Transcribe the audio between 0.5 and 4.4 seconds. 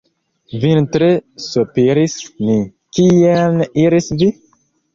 Vin tre sopiris ni, kien iris vi?